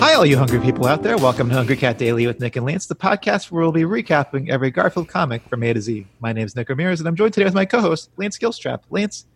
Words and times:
Hi, 0.00 0.14
all 0.14 0.24
you 0.24 0.38
hungry 0.38 0.60
people 0.60 0.86
out 0.86 1.02
there. 1.02 1.18
Welcome 1.18 1.50
to 1.50 1.54
Hungry 1.54 1.76
Cat 1.76 1.98
Daily 1.98 2.26
with 2.26 2.40
Nick 2.40 2.56
and 2.56 2.64
Lance, 2.64 2.86
the 2.86 2.94
podcast 2.94 3.50
where 3.50 3.62
we'll 3.62 3.70
be 3.70 3.82
recapping 3.82 4.48
every 4.48 4.70
Garfield 4.70 5.08
comic 5.08 5.42
from 5.46 5.62
A 5.62 5.74
to 5.74 5.80
Z. 5.82 6.06
My 6.20 6.32
name 6.32 6.46
is 6.46 6.56
Nick 6.56 6.70
Ramirez, 6.70 7.00
and 7.00 7.06
I'm 7.06 7.14
joined 7.14 7.34
today 7.34 7.44
with 7.44 7.52
my 7.52 7.66
co 7.66 7.82
host, 7.82 8.08
Lance 8.16 8.38
Gilstrap. 8.38 8.80
Lance, 8.88 9.26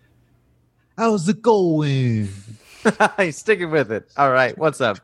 how's 0.96 1.28
it 1.28 1.42
going? 1.42 2.30
He's 3.18 3.36
sticking 3.36 3.70
with 3.70 3.92
it. 3.92 4.10
All 4.16 4.30
right. 4.30 4.56
What's 4.56 4.80
up? 4.80 5.00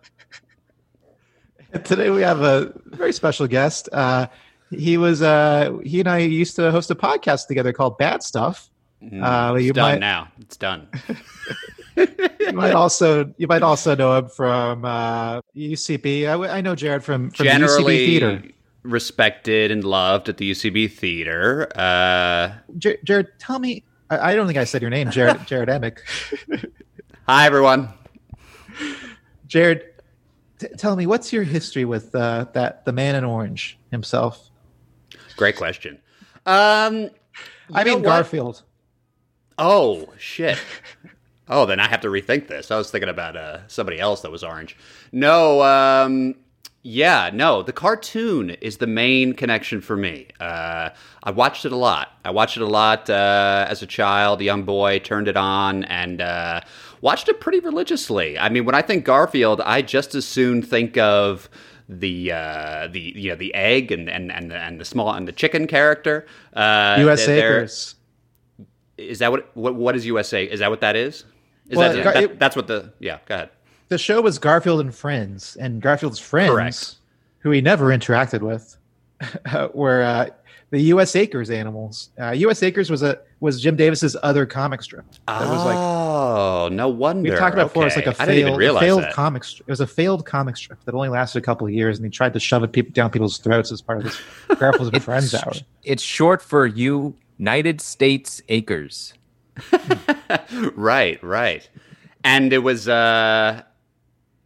Today 1.85 2.09
we 2.09 2.23
have 2.23 2.41
a 2.41 2.73
very 2.87 3.13
special 3.13 3.47
guest. 3.47 3.91
Uh, 3.93 4.29
he 4.71 4.97
was 4.97 5.21
uh, 5.21 5.77
he 5.85 6.01
and 6.01 6.09
I 6.09 6.19
used 6.21 6.57
to 6.57 6.71
host 6.71 6.91
a 6.91 6.95
podcast 6.95 7.49
together 7.49 7.75
called 7.75 7.99
Bad 7.99 8.23
Stuff. 8.23 8.71
Uh, 9.03 9.57
it's 9.59 9.73
done 9.73 9.93
might, 9.93 9.99
now. 9.99 10.29
It's 10.41 10.57
done. 10.57 10.89
you 11.97 12.53
might 12.53 12.75
also 12.75 13.33
you 13.39 13.47
might 13.47 13.63
also 13.63 13.95
know 13.95 14.19
him 14.19 14.29
from 14.29 14.85
uh, 14.85 15.41
UCB. 15.57 16.27
I, 16.29 16.59
I 16.59 16.61
know 16.61 16.75
Jared 16.75 17.03
from, 17.03 17.31
from 17.31 17.45
generally 17.45 17.97
the 17.97 18.05
UCB 18.05 18.21
theater. 18.21 18.43
respected 18.83 19.71
and 19.71 19.85
loved 19.85 20.29
at 20.29 20.37
the 20.37 20.51
UCB 20.51 20.93
theater. 20.93 21.69
Uh, 21.75 22.53
J- 22.79 22.99
Jared, 23.05 23.29
tell 23.39 23.59
me. 23.59 23.85
I, 24.11 24.33
I, 24.33 24.35
don't 24.35 24.47
think 24.47 24.59
I 24.59 24.65
said 24.65 24.83
your 24.83 24.91
name, 24.91 25.11
Jared. 25.11 25.47
Jared 25.47 25.69
Emick. 25.69 26.01
Hi, 27.27 27.47
everyone. 27.47 27.89
Jared, 29.47 29.83
t- 30.59 30.69
tell 30.77 30.95
me 30.95 31.07
what's 31.07 31.33
your 31.33 31.43
history 31.43 31.85
with 31.85 32.15
uh, 32.15 32.47
that 32.53 32.85
the 32.85 32.93
man 32.93 33.15
in 33.15 33.25
orange 33.25 33.79
himself? 33.91 34.51
Great 35.37 35.57
question. 35.57 35.99
Um, 36.45 37.11
I 37.73 37.85
mean 37.85 38.03
Garfield. 38.03 38.63
Oh 39.61 40.09
shit. 40.17 40.59
oh, 41.49 41.67
then 41.67 41.79
I 41.81 41.87
have 41.87 42.01
to 42.01 42.09
rethink 42.09 42.49
this. 42.49 42.71
I 42.71 42.79
was 42.79 42.91
thinking 42.91 43.11
about 43.11 43.37
uh, 43.37 43.69
somebody 43.69 44.01
else 44.01 44.23
that 44.23 44.31
was 44.31 44.43
orange. 44.43 44.75
No, 45.13 45.63
um, 45.63 46.35
yeah, 46.83 47.31
no. 47.33 47.63
The 47.63 47.75
cartoon 47.75 48.51
is 48.51 48.79
the 48.79 48.87
main 48.87 49.35
connection 49.35 49.83
for 49.83 49.99
me. 49.99 50.29
Uh, 50.41 50.89
I 51.23 51.31
watched 51.31 51.67
it 51.67 51.73
a 51.73 51.77
lot. 51.77 52.13
I 52.25 52.31
watched 52.31 52.57
it 52.57 52.63
a 52.63 52.67
lot 52.67 53.11
uh, 53.11 53.67
as 53.69 53.83
a 53.83 53.87
child, 53.87 54.41
a 54.41 54.45
young 54.45 54.63
boy. 54.63 54.99
Turned 55.01 55.29
it 55.29 55.37
on 55.37 55.85
and 55.85 56.23
uh, 56.23 56.63
watched 57.03 57.29
it 57.29 57.39
pretty 57.39 57.61
religiously. 57.61 58.39
I 58.39 58.49
mean, 58.49 58.65
when 58.65 58.75
I 58.75 58.81
think 58.81 59.05
Garfield, 59.05 59.61
I 59.61 59.83
just 59.83 60.15
as 60.15 60.27
soon 60.27 60.63
think 60.63 60.97
of 60.97 61.51
the 61.87 62.33
uh, 62.33 62.89
the 62.91 63.13
you 63.15 63.29
know 63.29 63.37
the 63.37 63.55
egg 63.55 63.93
and 63.93 64.09
and 64.09 64.33
and 64.33 64.51
the, 64.51 64.57
and 64.57 64.81
the 64.81 64.87
small 64.87 65.13
and 65.13 65.29
the 65.29 65.33
chicken 65.33 65.67
character. 65.67 66.25
Uh, 66.55 66.97
U.S. 67.01 67.29
Acres. 67.29 67.97
Is 69.01 69.19
that 69.21 69.31
what, 69.31 69.55
what 69.57 69.75
what 69.75 69.97
is 69.97 70.07
USA? 70.07 70.45
Is 70.45 70.61
that 70.61 70.71
what 70.71 70.81
that 70.81 70.97
is? 70.97 71.25
Is 71.69 71.79
well, 71.79 71.93
that, 71.93 72.15
that, 72.15 72.39
that's 72.39 72.57
what 72.57 72.67
the 72.67 72.93
yeah? 72.99 73.19
Go 73.27 73.35
ahead. 73.35 73.51
The 73.89 73.99
show 73.99 74.21
was 74.21 74.39
Garfield 74.39 74.81
and 74.81 74.95
Friends, 74.95 75.57
and 75.57 75.83
Garfield's 75.83 76.19
friends, 76.19 76.51
Correct. 76.51 76.95
who 77.41 77.51
he 77.51 77.61
never 77.61 77.87
interacted 77.87 78.41
with, 78.41 78.77
were 79.75 80.03
uh, 80.03 80.31
the 80.71 80.81
U.S. 80.83 81.17
Acres 81.17 81.51
animals. 81.51 82.11
Uh, 82.21 82.31
U.S. 82.31 82.63
Acres 82.63 82.91
was 82.91 83.03
a 83.03 83.19
was 83.41 83.61
Jim 83.61 83.75
Davis's 83.75 84.17
other 84.23 84.47
comic 84.47 84.83
strip. 84.83 85.05
That 85.27 85.43
oh, 85.43 85.51
was 85.51 85.65
like, 85.65 85.77
oh, 85.77 86.69
no 86.71 86.89
wonder. 86.89 87.31
We 87.31 87.37
talked 87.37 87.55
about 87.55 87.67
okay. 87.67 87.73
before. 87.73 87.87
It's 87.87 87.97
like 87.97 88.07
a 88.07 88.15
failed, 88.15 88.61
failed 88.61 89.05
comic. 89.13 89.45
Strip. 89.45 89.69
It 89.69 89.73
was 89.73 89.81
a 89.81 89.87
failed 89.87 90.25
comic 90.27 90.57
strip 90.57 90.85
that 90.85 90.95
only 90.95 91.09
lasted 91.09 91.39
a 91.39 91.43
couple 91.43 91.67
of 91.67 91.73
years, 91.73 91.99
and 91.99 92.05
he 92.05 92.11
tried 92.11 92.33
to 92.35 92.41
shove 92.41 92.63
it 92.63 92.73
people, 92.73 92.93
down 92.93 93.11
people's 93.11 93.39
throats 93.39 93.73
as 93.73 93.81
part 93.81 93.99
of 93.99 94.05
this 94.05 94.21
Garfield's 94.59 94.91
and 94.93 95.03
Friends 95.03 95.35
hour. 95.35 95.53
It's 95.83 96.03
short 96.03 96.43
for 96.43 96.67
United 97.41 97.81
States 97.81 98.43
Acres. 98.51 99.15
right, 100.75 101.23
right. 101.23 101.67
And 102.23 102.53
it 102.53 102.59
was 102.59 102.87
uh 102.87 103.63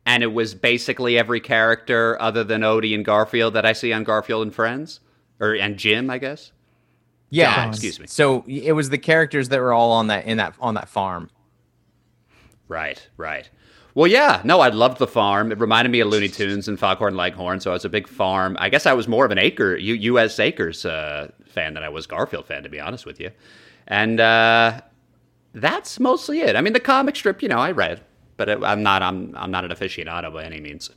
and 0.07 0.23
it 0.23 0.33
was 0.33 0.55
basically 0.55 1.19
every 1.19 1.41
character 1.41 2.17
other 2.23 2.45
than 2.45 2.61
Odie 2.61 2.95
and 2.95 3.05
Garfield 3.05 3.55
that 3.55 3.67
I 3.67 3.73
see 3.73 3.93
on 3.93 4.05
Garfield 4.05 4.43
and 4.43 4.55
Friends 4.55 5.01
or 5.41 5.55
and 5.55 5.77
Jim, 5.77 6.09
I 6.09 6.19
guess. 6.19 6.53
Yeah, 7.31 7.53
John, 7.57 7.69
excuse 7.71 7.99
me. 7.99 8.07
So 8.07 8.45
it 8.47 8.73
was 8.73 8.91
the 8.91 8.99
characters 8.99 9.49
that 9.49 9.59
were 9.59 9.73
all 9.73 9.91
on 9.91 10.07
that 10.07 10.27
in 10.27 10.37
that 10.37 10.55
on 10.61 10.75
that 10.75 10.89
farm. 10.89 11.31
Right, 12.69 13.09
right. 13.17 13.51
Well, 13.95 14.09
yeah, 14.11 14.41
no, 14.43 14.61
I 14.61 14.69
loved 14.71 14.99
the 14.99 15.07
farm. 15.07 15.53
It 15.53 15.61
reminded 15.61 15.91
me 15.91 16.01
of 16.01 16.09
Looney 16.09 16.29
Tunes 16.29 16.67
and 16.67 16.79
Foghorn 16.79 17.15
Leghorn, 17.15 17.61
so 17.61 17.71
I 17.71 17.75
was 17.75 17.85
a 17.85 17.89
big 17.89 18.09
farm. 18.09 18.57
I 18.59 18.69
guess 18.69 18.87
I 18.87 18.93
was 18.93 19.07
more 19.07 19.25
of 19.25 19.31
an 19.31 19.39
Acre 19.39 19.77
U- 19.77 19.95
U.S. 19.95 20.41
Acres 20.41 20.85
uh, 20.85 21.31
fan 21.47 21.75
than 21.75 21.85
I 21.85 21.89
was 21.89 22.07
Garfield 22.07 22.47
fan, 22.47 22.65
to 22.65 22.69
be 22.69 22.81
honest 22.81 23.07
with 23.07 23.21
you. 23.21 23.31
And 23.87 24.19
uh, 24.19 24.81
that's 25.53 26.01
mostly 26.01 26.41
it. 26.41 26.57
I 26.57 26.61
mean, 26.61 26.73
the 26.73 26.81
comic 26.81 27.15
strip, 27.15 27.41
you 27.41 27.49
know, 27.49 27.59
I 27.59 27.71
read, 27.71 28.01
but 28.37 28.49
it, 28.49 28.65
I'm 28.65 28.83
not 28.83 29.03
I'm 29.03 29.33
I'm 29.37 29.53
not 29.53 29.65
an 29.65 29.71
aficionado 29.71 30.33
by 30.33 30.43
any 30.45 30.61
means. 30.61 30.91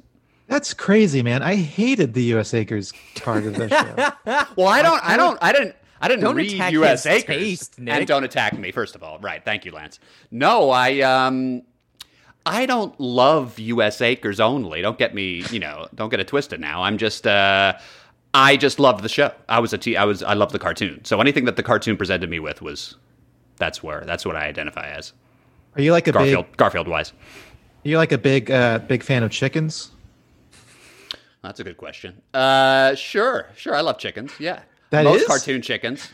That's 0.48 0.74
crazy, 0.74 1.22
man. 1.22 1.44
I 1.44 1.56
hated 1.56 2.14
the 2.16 2.24
U.S. 2.24 2.54
Acres 2.54 2.94
part 3.16 3.46
of 3.46 3.56
the 3.56 3.68
show. 4.26 4.44
well, 4.56 4.70
I 4.70 4.82
don't, 4.82 5.04
I 5.04 5.18
don't, 5.18 5.38
I 5.42 5.52
didn't. 5.52 5.76
I 6.00 6.08
didn't 6.08 6.24
don't 6.24 6.36
read 6.36 6.52
U.S. 6.74 7.06
Acres, 7.06 7.24
taste, 7.26 7.78
and 7.80 8.08
don't 8.08 8.24
attack 8.24 8.58
me. 8.58 8.72
First 8.72 8.96
of 8.96 9.04
all, 9.04 9.20
right? 9.20 9.44
Thank 9.44 9.66
you, 9.66 9.72
Lance. 9.72 10.00
No, 10.32 10.70
I 10.70 11.02
um, 11.02 11.64
I 12.48 12.66
don't 12.66 12.98
love 13.00 13.60
U.S. 13.60 14.02
Acres 14.02 14.40
only. 14.40 14.82
Don't 14.82 14.98
get 14.98 15.14
me, 15.14 15.44
you 15.52 15.60
know, 15.60 15.88
don't 15.94 16.10
get 16.10 16.20
it 16.20 16.28
twisted. 16.28 16.60
Now, 16.60 16.84
I'm 16.84 16.98
just, 16.98 17.28
uh, 17.28 17.78
I 18.34 18.58
just 18.58 18.80
loved 18.80 19.04
the 19.04 19.10
show. 19.10 19.32
I 19.50 19.60
was 19.60 19.74
a 19.74 19.78
t, 19.78 19.98
I 19.98 20.06
was, 20.06 20.24
I 20.24 20.34
loved 20.34 20.54
the 20.54 20.60
cartoon. 20.60 21.04
So 21.06 21.22
anything 21.22 21.46
that 21.46 21.56
the 21.56 21.64
cartoon 21.64 21.98
presented 21.98 22.30
me 22.30 22.40
with 22.40 22.62
was 22.62 22.96
that's 23.58 23.82
where 23.84 24.04
that's 24.06 24.26
what 24.26 24.36
I 24.36 24.46
identify 24.46 24.88
as. 24.90 25.14
Are 25.76 25.82
you 25.82 25.92
like 25.92 26.08
a 26.08 26.12
Garfield 26.12 26.48
big, 26.48 26.58
Garfield 26.58 26.88
wise? 26.88 27.12
Are 27.12 27.90
you 27.90 27.98
like 27.98 28.12
a 28.12 28.18
big 28.18 28.50
uh, 28.50 28.80
big 28.80 29.04
fan 29.04 29.24
of 29.24 29.32
chickens? 29.32 29.92
That's 31.42 31.60
a 31.60 31.64
good 31.64 31.78
question. 31.78 32.22
Uh, 32.34 32.96
sure, 32.96 33.48
sure. 33.56 33.76
I 33.76 33.82
love 33.82 33.98
chickens. 33.98 34.32
Yeah, 34.40 34.62
that 34.90 35.04
most 35.04 35.22
is? 35.22 35.28
cartoon 35.28 35.62
chickens. 35.62 36.10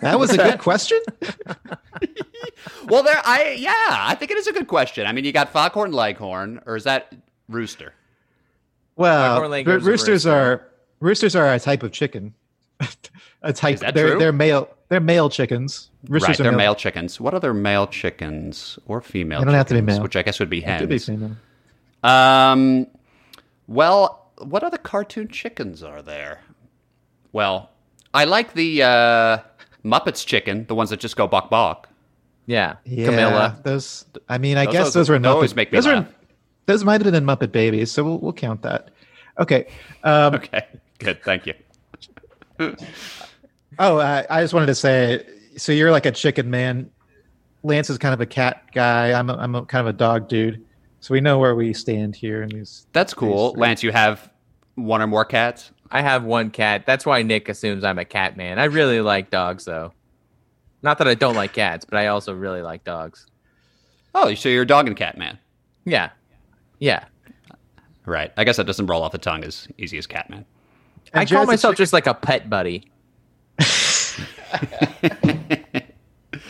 That 0.00 0.18
was 0.18 0.32
a 0.32 0.36
good 0.36 0.58
question. 0.60 1.00
well, 2.88 3.02
there, 3.02 3.20
I 3.24 3.56
yeah, 3.58 3.72
I 3.76 4.14
think 4.18 4.30
it 4.30 4.38
is 4.38 4.46
a 4.46 4.52
good 4.52 4.68
question. 4.68 5.06
I 5.06 5.12
mean, 5.12 5.24
you 5.24 5.32
got 5.32 5.50
foghorn 5.50 5.92
leghorn, 5.92 6.60
or 6.66 6.76
is 6.76 6.84
that 6.84 7.14
rooster? 7.48 7.94
Well, 8.96 9.40
roosters 9.42 10.08
rooster. 10.08 10.30
are 10.32 10.68
roosters 11.00 11.36
are 11.36 11.52
a 11.52 11.60
type 11.60 11.82
of 11.82 11.92
chicken. 11.92 12.34
a 13.42 13.52
type. 13.52 13.80
they're 13.80 14.10
true? 14.10 14.18
they're 14.18 14.32
male. 14.32 14.68
They're 14.88 15.00
male 15.00 15.30
chickens. 15.30 15.90
Roosters 16.08 16.28
right, 16.28 16.38
they're 16.38 16.52
male. 16.52 16.58
male. 16.58 16.74
chickens. 16.74 17.20
What 17.20 17.34
other 17.34 17.54
male 17.54 17.86
chickens 17.86 18.78
or 18.86 19.00
female? 19.00 19.40
They 19.40 19.46
don't 19.46 19.54
chickens, 19.54 19.58
have 19.58 19.66
to 19.68 19.74
be 19.74 19.80
male, 19.80 20.02
which 20.02 20.16
I 20.16 20.22
guess 20.22 20.38
would 20.38 20.50
be 20.50 20.60
hens. 20.60 20.80
Could 20.80 20.88
be 20.90 20.98
female. 20.98 21.36
Um, 22.02 22.86
well, 23.66 24.30
what 24.38 24.62
other 24.62 24.78
cartoon 24.78 25.28
chickens 25.28 25.82
are 25.82 26.02
there? 26.02 26.42
Well, 27.32 27.70
I 28.12 28.24
like 28.24 28.52
the 28.54 28.82
uh, 28.82 29.38
Muppets 29.84 30.24
chicken, 30.24 30.66
the 30.66 30.74
ones 30.74 30.90
that 30.90 31.00
just 31.00 31.16
go 31.16 31.26
bok 31.26 31.50
bok. 31.50 31.88
Yeah, 32.46 32.76
yeah 32.84 33.06
Camilla. 33.06 33.58
Those. 33.62 34.04
I 34.28 34.38
mean, 34.38 34.56
I 34.56 34.64
those 34.64 34.72
guess 34.72 34.92
those, 34.92 35.08
were 35.08 35.18
Muppet. 35.18 35.26
Always 35.26 35.54
make 35.54 35.72
me 35.72 35.76
those 35.76 35.86
laugh. 35.86 36.06
Are, 36.06 36.14
those 36.66 36.84
might 36.84 37.00
have 37.00 37.04
been 37.04 37.14
in 37.14 37.24
Muppet 37.24 37.52
Babies, 37.52 37.90
so 37.90 38.04
we'll 38.04 38.18
we'll 38.18 38.32
count 38.32 38.62
that. 38.62 38.90
Okay. 39.38 39.66
Um, 40.02 40.34
okay. 40.34 40.66
Good. 40.98 41.22
Thank 41.22 41.46
you. 41.46 41.54
oh, 43.78 43.98
uh, 43.98 44.22
I 44.30 44.42
just 44.42 44.54
wanted 44.54 44.66
to 44.66 44.74
say, 44.74 45.26
so 45.56 45.72
you're 45.72 45.90
like 45.90 46.06
a 46.06 46.12
chicken 46.12 46.50
man. 46.50 46.90
Lance 47.62 47.88
is 47.88 47.98
kind 47.98 48.14
of 48.14 48.20
a 48.20 48.26
cat 48.26 48.64
guy. 48.72 49.18
I'm 49.18 49.30
a, 49.30 49.36
I'm 49.36 49.54
a 49.54 49.64
kind 49.64 49.86
of 49.86 49.94
a 49.94 49.96
dog 49.96 50.28
dude. 50.28 50.64
So 51.00 51.12
we 51.12 51.20
know 51.20 51.38
where 51.38 51.54
we 51.54 51.72
stand 51.74 52.16
here 52.16 52.42
in 52.42 52.50
these. 52.50 52.86
That's 52.92 53.12
cool, 53.12 53.52
these 53.52 53.60
Lance. 53.60 53.82
You 53.82 53.92
have 53.92 54.30
one 54.76 55.02
or 55.02 55.06
more 55.06 55.24
cats. 55.24 55.70
I 55.94 56.02
have 56.02 56.24
one 56.24 56.50
cat. 56.50 56.86
That's 56.86 57.06
why 57.06 57.22
Nick 57.22 57.48
assumes 57.48 57.84
I'm 57.84 58.00
a 58.00 58.04
cat 58.04 58.36
man. 58.36 58.58
I 58.58 58.64
really 58.64 59.00
like 59.00 59.30
dogs, 59.30 59.64
though. 59.64 59.92
Not 60.82 60.98
that 60.98 61.06
I 61.06 61.14
don't 61.14 61.36
like 61.36 61.52
cats, 61.52 61.84
but 61.84 61.96
I 61.96 62.08
also 62.08 62.34
really 62.34 62.62
like 62.62 62.82
dogs. 62.82 63.26
Oh, 64.12 64.34
so 64.34 64.48
you're 64.48 64.64
a 64.64 64.66
dog 64.66 64.88
and 64.88 64.96
cat 64.96 65.16
man? 65.16 65.38
Yeah, 65.84 66.10
yeah. 66.80 67.04
Right. 68.06 68.32
I 68.36 68.42
guess 68.42 68.56
that 68.56 68.66
doesn't 68.66 68.86
roll 68.86 69.02
off 69.02 69.12
the 69.12 69.18
tongue 69.18 69.44
as 69.44 69.68
easy 69.78 69.96
as 69.96 70.06
cat 70.08 70.28
man. 70.28 70.44
I 71.14 71.24
call 71.26 71.46
myself 71.46 71.76
just 71.76 71.92
like 71.92 72.08
a 72.08 72.14
pet 72.14 72.50
buddy. 72.50 72.90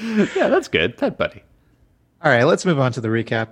yeah, 0.01 0.49
that's 0.49 0.69
good. 0.69 0.97
Pet 0.97 1.19
buddy. 1.19 1.43
All 2.23 2.33
right, 2.33 2.45
let's 2.45 2.65
move 2.65 2.81
on 2.81 2.93
to 2.93 3.01
the 3.03 3.09
recap. 3.09 3.49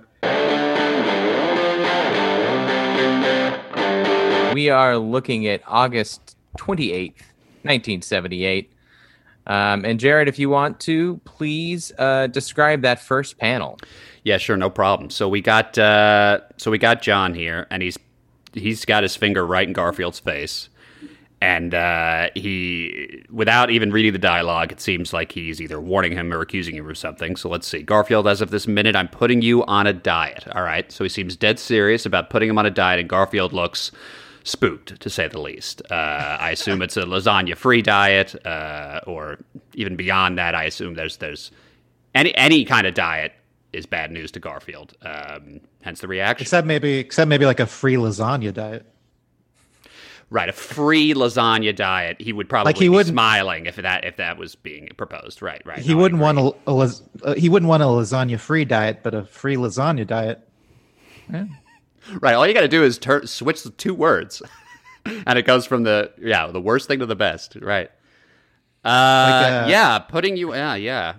We 4.53 4.69
are 4.69 4.97
looking 4.97 5.47
at 5.47 5.61
August 5.67 6.37
28th, 6.59 7.21
1978. 7.63 8.71
Um, 9.45 9.83
and 9.83 9.99
Jared, 9.99 10.27
if 10.27 10.39
you 10.39 10.49
want 10.49 10.79
to, 10.81 11.17
please 11.25 11.91
uh, 11.97 12.27
describe 12.27 12.81
that 12.83 13.01
first 13.01 13.37
panel. 13.37 13.77
Yeah, 14.23 14.37
sure, 14.37 14.55
no 14.55 14.69
problem. 14.69 15.09
So 15.09 15.27
we 15.27 15.41
got 15.41 15.77
uh, 15.77 16.41
so 16.57 16.71
we 16.71 16.77
got 16.77 17.01
John 17.01 17.33
here, 17.33 17.67
and 17.69 17.83
he's 17.83 17.97
he's 18.53 18.85
got 18.85 19.03
his 19.03 19.15
finger 19.15 19.45
right 19.45 19.67
in 19.67 19.73
Garfield's 19.73 20.19
face, 20.19 20.69
and 21.41 21.73
uh, 21.73 22.29
he, 22.35 23.25
without 23.29 23.69
even 23.69 23.91
reading 23.91 24.13
the 24.13 24.19
dialogue, 24.19 24.71
it 24.71 24.79
seems 24.79 25.11
like 25.11 25.33
he's 25.33 25.59
either 25.59 25.81
warning 25.81 26.13
him 26.13 26.31
or 26.31 26.39
accusing 26.39 26.75
him 26.75 26.89
of 26.89 26.97
something. 26.97 27.35
So 27.35 27.49
let's 27.49 27.67
see. 27.67 27.81
Garfield, 27.81 28.27
as 28.29 28.39
of 28.39 28.49
this 28.49 28.65
minute, 28.65 28.95
I'm 28.95 29.09
putting 29.09 29.41
you 29.41 29.65
on 29.65 29.85
a 29.85 29.91
diet. 29.91 30.47
All 30.55 30.63
right. 30.63 30.89
So 30.89 31.03
he 31.03 31.09
seems 31.09 31.35
dead 31.35 31.59
serious 31.59 32.05
about 32.05 32.29
putting 32.29 32.49
him 32.49 32.57
on 32.57 32.65
a 32.65 32.71
diet, 32.71 33.01
and 33.01 33.09
Garfield 33.09 33.51
looks 33.51 33.91
spooked, 34.43 34.99
to 34.99 35.09
say 35.09 35.27
the 35.27 35.39
least. 35.39 35.81
Uh, 35.89 36.37
I 36.39 36.51
assume 36.51 36.81
it's 36.81 36.97
a 36.97 37.03
lasagna-free 37.03 37.81
diet, 37.81 38.35
uh, 38.45 38.99
or 39.07 39.39
even 39.73 39.95
beyond 39.95 40.37
that. 40.37 40.53
I 40.55 40.63
assume 40.65 40.93
there's 40.95 41.17
there's 41.17 41.51
any 42.13 42.35
any 42.35 42.65
kind 42.65 42.85
of 42.87 42.93
diet 42.93 43.33
is 43.71 43.85
bad 43.85 44.11
news 44.11 44.31
to 44.31 44.39
Garfield. 44.39 44.93
Um, 45.01 45.59
hence 45.81 46.01
the 46.01 46.07
reaction. 46.07 46.43
Except 46.43 46.67
maybe, 46.67 46.93
except 46.99 47.27
maybe 47.27 47.45
like 47.45 47.59
a 47.59 47.65
free 47.65 47.95
lasagna 47.95 48.53
diet. 48.53 48.85
Right, 50.29 50.49
a 50.49 50.53
free 50.53 51.13
lasagna 51.13 51.75
diet. 51.75 52.19
He 52.19 52.33
would 52.33 52.49
probably 52.49 52.69
Like, 52.69 52.77
he 52.77 52.85
be 52.85 52.89
wouldn't- 52.89 53.13
smiling 53.13 53.65
if 53.67 53.75
that 53.77 54.03
if 54.03 54.17
that 54.17 54.37
was 54.37 54.55
being 54.55 54.89
proposed. 54.97 55.41
Right, 55.41 55.61
right. 55.65 55.79
He 55.79 55.93
No, 55.93 55.97
wouldn't 56.01 56.21
want 56.21 56.39
a, 56.39 56.51
a 56.67 56.73
las- 56.73 57.03
uh, 57.23 57.35
he 57.35 57.49
wouldn't 57.49 57.69
want 57.69 57.83
a 57.83 57.85
lasagna 57.85 58.39
free 58.39 58.65
diet, 58.65 58.99
but 59.03 59.13
a 59.13 59.25
free 59.25 59.55
lasagna 59.57 60.05
diet. 60.07 60.39
Right, 62.19 62.33
all 62.33 62.45
you 62.47 62.53
got 62.53 62.61
to 62.61 62.67
do 62.67 62.83
is 62.83 62.97
tur- 62.97 63.25
switch 63.25 63.63
the 63.63 63.69
two 63.71 63.93
words, 63.93 64.41
and 65.05 65.39
it 65.39 65.45
goes 65.45 65.65
from 65.65 65.83
the 65.83 66.11
yeah 66.19 66.47
the 66.47 66.61
worst 66.61 66.87
thing 66.87 66.99
to 66.99 67.05
the 67.05 67.15
best. 67.15 67.55
Right. 67.55 67.89
Uh, 68.85 68.87
uh, 68.87 69.65
yeah, 69.69 69.99
putting 69.99 70.35
you. 70.35 70.53
Yeah, 70.53 70.75
yeah. 70.75 71.13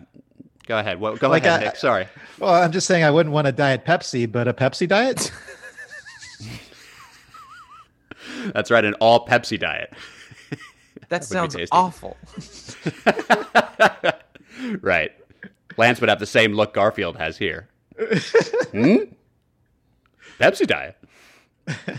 Go 0.66 0.78
ahead. 0.78 1.00
Well, 1.00 1.16
go 1.16 1.28
Like, 1.28 1.44
ahead, 1.44 1.62
uh, 1.62 1.64
Nick. 1.66 1.76
Sorry. 1.76 2.06
Well, 2.38 2.52
I'm 2.54 2.72
just 2.72 2.86
saying 2.86 3.04
I 3.04 3.10
wouldn't 3.10 3.32
want 3.34 3.46
a 3.46 3.52
diet 3.52 3.84
Pepsi, 3.84 4.30
but 4.30 4.48
a 4.48 4.52
Pepsi 4.52 4.86
diet. 4.88 5.30
That's 8.54 8.70
right. 8.70 8.84
An 8.84 8.94
all 8.94 9.26
Pepsi 9.26 9.58
diet. 9.58 9.92
That 11.08 11.20
be 11.20 11.26
sounds 11.26 11.56
awful. 11.72 12.16
Right. 14.80 15.12
Lance 15.76 16.00
would 16.00 16.08
have 16.08 16.20
the 16.20 16.26
same 16.26 16.54
look 16.54 16.72
Garfield 16.74 17.16
has 17.16 17.36
here. 17.36 17.68
hmm? 18.72 18.96
Pepsi 20.38 20.66
diet. 20.66 20.96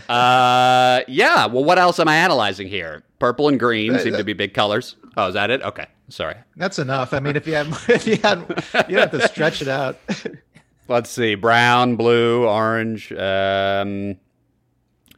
Uh, 0.08 1.00
yeah. 1.08 1.46
Well, 1.46 1.64
what 1.64 1.78
else 1.78 1.98
am 1.98 2.08
I 2.08 2.16
analyzing 2.16 2.68
here? 2.68 3.02
Purple 3.18 3.48
and 3.48 3.58
green 3.58 3.98
seem 3.98 4.12
to 4.14 4.24
be 4.24 4.32
big 4.32 4.54
colors. 4.54 4.96
Oh, 5.16 5.28
is 5.28 5.34
that 5.34 5.50
it? 5.50 5.62
Okay. 5.62 5.86
Sorry. 6.08 6.36
That's 6.56 6.78
enough. 6.78 7.12
I 7.12 7.20
mean, 7.20 7.34
if 7.36 7.46
you 7.46 7.54
had, 7.54 7.66
if 7.88 8.06
you 8.06 8.16
had, 8.16 8.46
you 8.88 8.98
have 8.98 9.10
to 9.10 9.26
stretch 9.28 9.62
it 9.62 9.68
out. 9.68 9.98
Let's 10.88 11.10
see. 11.10 11.34
Brown, 11.34 11.96
blue, 11.96 12.46
orange. 12.46 13.12
Um, 13.12 14.16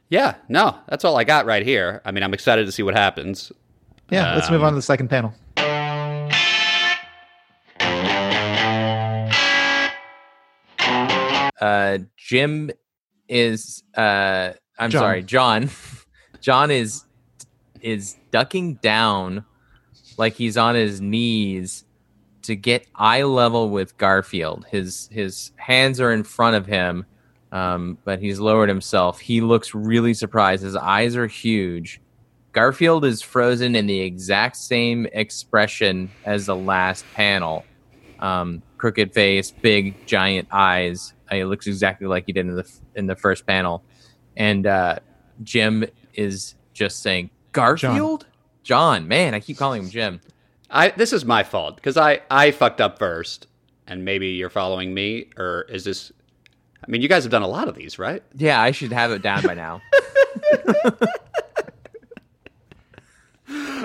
yeah. 0.09 0.35
No, 0.47 0.75
that's 0.87 1.05
all 1.05 1.15
I 1.17 1.23
got 1.23 1.45
right 1.45 1.63
here. 1.63 2.01
I 2.05 2.11
mean, 2.11 2.23
I'm 2.23 2.33
excited 2.33 2.65
to 2.65 2.71
see 2.71 2.81
what 2.81 2.95
happens. 2.95 3.51
Yeah, 4.09 4.33
let's 4.33 4.49
move 4.49 4.63
on 4.63 4.71
to 4.71 4.75
the 4.75 4.81
second 4.81 5.07
panel. 5.09 5.35
uh, 11.61 11.99
Jim 12.17 12.71
is 13.29 13.83
uh, 13.95 14.53
I'm 14.77 14.89
John. 14.89 15.01
sorry, 15.01 15.23
John. 15.23 15.69
John 16.41 16.71
is 16.71 17.05
is 17.81 18.17
ducking 18.31 18.75
down 18.75 19.45
like 20.17 20.33
he's 20.33 20.57
on 20.57 20.75
his 20.75 20.99
knees 20.99 21.85
to 22.41 22.55
get 22.55 22.87
eye 22.95 23.23
level 23.23 23.69
with 23.69 23.97
Garfield. 23.97 24.65
His 24.69 25.07
his 25.11 25.51
hands 25.57 26.01
are 26.01 26.11
in 26.11 26.23
front 26.23 26.55
of 26.55 26.65
him, 26.65 27.05
um, 27.51 27.97
but 28.03 28.19
he's 28.19 28.39
lowered 28.39 28.69
himself. 28.69 29.19
He 29.19 29.41
looks 29.41 29.73
really 29.73 30.13
surprised. 30.13 30.63
His 30.63 30.75
eyes 30.75 31.15
are 31.15 31.27
huge. 31.27 32.01
Garfield 32.51 33.05
is 33.05 33.21
frozen 33.21 33.75
in 33.75 33.85
the 33.85 33.99
exact 33.99 34.57
same 34.57 35.05
expression 35.13 36.09
as 36.25 36.47
the 36.47 36.55
last 36.55 37.05
panel. 37.13 37.63
Um, 38.19 38.63
crooked 38.79 39.13
face, 39.13 39.51
big 39.51 40.07
giant 40.07 40.47
eyes. 40.51 41.13
Uh, 41.29 41.35
He 41.35 41.43
looks 41.43 41.67
exactly 41.67 42.07
like 42.07 42.25
he 42.25 42.33
did 42.33 42.47
in 42.47 42.55
the 42.55 42.71
in 42.95 43.05
the 43.05 43.15
first 43.15 43.45
panel. 43.45 43.83
And 44.35 44.65
uh, 44.65 44.99
Jim 45.43 45.85
is 46.15 46.55
just 46.73 47.03
saying, 47.03 47.29
"Garfield, 47.51 48.25
John. 48.63 49.07
Man, 49.07 49.35
I 49.35 49.39
keep 49.39 49.57
calling 49.57 49.83
him 49.83 49.89
Jim. 49.89 50.21
I 50.71 50.89
this 50.89 51.13
is 51.13 51.23
my 51.25 51.43
fault 51.43 51.75
because 51.75 51.97
I 51.97 52.21
I 52.31 52.51
fucked 52.51 52.81
up 52.81 52.97
first, 52.97 53.47
and 53.85 54.03
maybe 54.03 54.29
you're 54.29 54.49
following 54.49 54.93
me, 54.93 55.29
or 55.37 55.65
is 55.69 55.83
this? 55.83 56.11
I 56.83 56.89
mean, 56.89 57.01
you 57.01 57.09
guys 57.09 57.23
have 57.23 57.31
done 57.31 57.41
a 57.41 57.47
lot 57.47 57.67
of 57.67 57.75
these, 57.75 57.99
right? 57.99 58.23
Yeah, 58.35 58.59
I 58.61 58.71
should 58.71 58.93
have 58.93 59.11
it 59.11 59.21
down 59.21 59.43
by 59.43 59.53
now. 59.53 59.81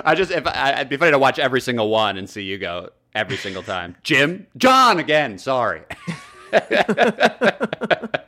I 0.05 0.13
just 0.15 0.31
if 0.31 0.45
I, 0.45 0.73
it'd 0.73 0.89
be 0.89 0.97
funny 0.97 1.11
to 1.11 1.19
watch 1.19 1.39
every 1.39 1.59
single 1.59 1.89
one 1.89 2.17
and 2.17 2.29
see 2.29 2.43
you 2.43 2.57
go 2.57 2.89
every 3.15 3.37
single 3.37 3.63
time. 3.63 3.95
Jim, 4.03 4.45
John 4.57 4.99
again. 4.99 5.39
Sorry. 5.39 5.81
I, 6.53 8.19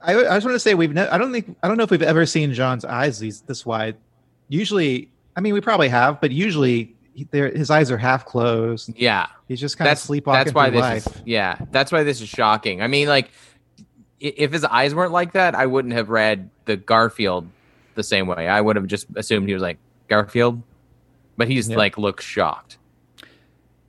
I, 0.00 0.14
I 0.16 0.34
just 0.34 0.44
want 0.46 0.54
to 0.54 0.58
say 0.60 0.74
we've 0.74 0.92
ne- 0.92 1.08
I 1.08 1.18
don't 1.18 1.32
think 1.32 1.56
I 1.62 1.68
don't 1.68 1.76
know 1.76 1.84
if 1.84 1.90
we've 1.90 2.02
ever 2.02 2.26
seen 2.26 2.52
John's 2.54 2.84
eyes 2.84 3.18
these 3.18 3.40
this 3.42 3.64
wide. 3.66 3.96
Usually, 4.48 5.10
I 5.36 5.40
mean, 5.40 5.54
we 5.54 5.60
probably 5.60 5.88
have, 5.88 6.20
but 6.20 6.30
usually 6.30 6.94
he, 7.14 7.26
his 7.32 7.70
eyes 7.70 7.90
are 7.90 7.98
half 7.98 8.26
closed. 8.26 8.90
Yeah, 8.96 9.26
He's 9.48 9.60
just 9.60 9.78
kind 9.78 9.88
that's 9.88 10.02
of 10.02 10.06
sleepwalking 10.06 10.44
that's 10.44 10.54
why 10.54 10.70
through 10.70 10.80
this 10.80 11.06
life. 11.06 11.16
is 11.16 11.22
yeah 11.24 11.58
that's 11.70 11.92
why 11.92 12.02
this 12.02 12.20
is 12.22 12.28
shocking 12.28 12.80
i 12.82 12.86
mean 12.86 13.08
like 13.08 13.30
if 14.20 14.52
his 14.52 14.64
eyes 14.64 14.94
weren't 14.94 15.12
like 15.12 15.32
that 15.32 15.54
i 15.54 15.66
wouldn't 15.66 15.92
have 15.94 16.08
read 16.08 16.48
the 16.64 16.76
garfield 16.76 17.46
the 17.94 18.02
same 18.02 18.26
way 18.26 18.48
i 18.48 18.60
would 18.60 18.76
have 18.76 18.86
just 18.86 19.06
assumed 19.16 19.46
he 19.46 19.52
was 19.54 19.62
like 19.62 19.76
garfield 20.08 20.62
but 21.36 21.48
he's 21.48 21.68
Yeah. 21.68 21.76
like 21.76 21.96
looks 21.98 22.24
shocked 22.24 22.78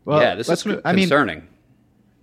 Well, 0.05 0.21
yeah, 0.21 0.35
this 0.35 0.49
is 0.49 0.65
move- 0.65 0.81
I 0.85 0.93
mean, 0.93 1.03
concerning. 1.03 1.47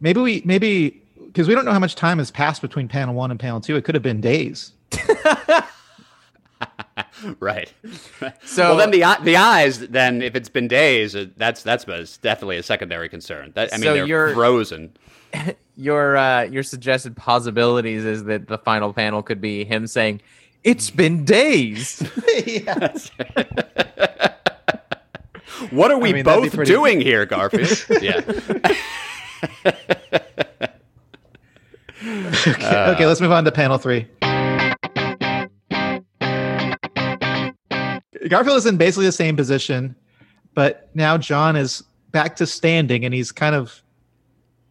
maybe 0.01 0.21
we 0.21 0.43
maybe 0.45 1.03
because 1.27 1.49
we 1.49 1.55
don't 1.55 1.65
know 1.65 1.73
how 1.73 1.79
much 1.79 1.95
time 1.95 2.19
has 2.19 2.31
passed 2.31 2.61
between 2.63 2.89
panel 2.89 3.15
one 3.15 3.31
and 3.31 3.41
panel 3.41 3.61
two. 3.61 3.77
It 3.77 3.85
could 3.85 3.95
have 3.95 4.03
been 4.03 4.21
days. 4.21 4.73
right. 7.41 7.73
So- 8.45 8.75
well, 8.75 8.77
then 8.77 8.91
the 8.91 9.05
the 9.25 9.37
eyes. 9.37 9.79
Then 9.81 10.21
if 10.23 10.35
it's 10.37 10.49
been 10.49 10.69
days, 10.69 11.17
uh, 11.17 11.27
that's 11.37 11.63
that's 11.63 11.85
that's 11.85 12.19
definitely 12.19 12.59
a 12.59 12.63
secondary 12.63 13.09
concern. 13.09 13.53
That 13.55 13.73
I 13.73 13.77
mean, 13.77 13.85
So 13.85 13.95
they're 13.95 14.07
you're- 14.07 14.35
frozen. 14.41 14.93
your 15.77 16.17
uh 16.19 16.43
your 16.43 16.63
suggested 16.63 17.17
possibilities 17.17 18.05
is 18.05 18.25
that 18.25 18.47
the 18.49 18.59
final 18.59 18.93
panel 18.93 19.23
could 19.23 19.41
be 19.41 19.65
him 19.65 19.87
saying 19.87 20.21
it's 20.63 20.91
been 20.91 21.25
days 21.25 22.03
yeah. 22.47 22.93
What 25.73 25.91
are 25.91 25.99
we 25.99 26.13
mean, 26.13 26.25
both 26.25 26.55
pretty- 26.55 26.71
doing 26.71 27.01
here, 27.01 27.25
Garfield? 27.25 27.87
yeah. 28.03 28.21
okay, 28.27 28.77
Uh, 32.61 32.93
okay, 32.95 33.07
let's 33.07 33.21
move 33.21 33.31
on 33.33 33.45
to 33.45 33.53
panel 33.53 33.79
three. 33.79 34.07
Garfield 38.29 38.57
is 38.59 38.67
in 38.67 38.77
basically 38.77 39.07
the 39.07 39.13
same 39.13 39.37
position, 39.37 39.95
but 40.55 40.91
now 40.95 41.17
John 41.17 41.57
is 41.57 41.83
back 42.11 42.37
to 42.37 42.47
standing, 42.47 43.05
and 43.05 43.15
he's 43.15 43.33
kind 43.33 43.55
of, 43.55 43.83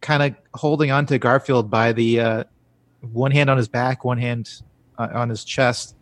kind 0.02 0.22
of 0.22 0.34
holding 0.54 0.90
on 0.92 1.06
to 1.06 1.18
Garfield 1.18 1.70
by 1.70 1.92
the 1.92 2.20
uh, 2.20 2.44
one 3.00 3.32
hand 3.32 3.50
on 3.50 3.56
his 3.56 3.68
back, 3.68 4.04
one 4.04 4.18
hand 4.18 4.60
uh, 4.98 5.08
on 5.12 5.28
his 5.30 5.42
chest, 5.42 5.96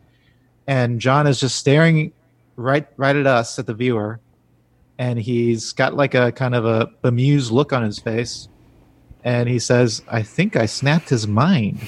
and 0.67 1.01
John 1.01 1.27
is 1.27 1.41
just 1.41 1.57
staring 1.57 2.13
right, 2.57 2.87
right 2.97 3.17
at 3.17 3.27
us, 3.27 3.59
at 3.59 3.67
the 3.67 3.75
viewer, 3.75 4.21
and 5.01 5.19
he's 5.19 5.73
got 5.73 5.95
like 5.95 6.15
a 6.15 6.31
kind 6.31 6.55
of 6.55 6.67
a 6.67 6.87
bemused 7.01 7.51
look 7.51 7.73
on 7.73 7.83
his 7.83 7.99
face, 7.99 8.49
and 9.25 9.49
he 9.49 9.59
says, 9.59 10.03
"I 10.09 10.23
think 10.23 10.57
I 10.57 10.67
snapped 10.67 11.09
his 11.09 11.27
mind." 11.27 11.81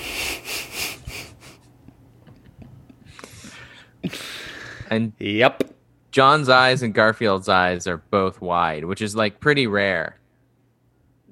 and 4.90 5.12
Yep. 5.19 5.64
john's 6.11 6.49
eyes 6.49 6.83
and 6.83 6.92
garfield's 6.95 7.49
eyes 7.49 7.87
are 7.87 7.99
both 8.11 8.40
wide 8.40 8.85
which 8.85 9.00
is 9.00 9.14
like 9.16 9.40
pretty 9.40 9.66
rare 9.66 10.19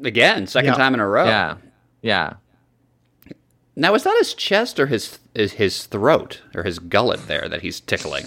Again, 0.03 0.47
second 0.47 0.71
Yeah. 0.71 0.77
time 0.77 0.95
in 0.95 1.01
a 1.01 1.07
row. 1.07 1.27
yeah 1.27 1.57
yeah 2.01 2.35
Now, 3.77 3.95
is 3.95 4.03
that 4.05 4.17
his 4.19 4.33
chest 4.35 4.81
or 4.81 4.87
his 4.87 5.19
is 5.35 5.53
his 5.55 5.85
throat 5.87 6.41
or 6.55 6.63
his 6.63 6.79
gullet 6.79 7.27
there 7.29 7.49
that 7.49 7.61
he's 7.63 7.81
tickling? 7.81 8.25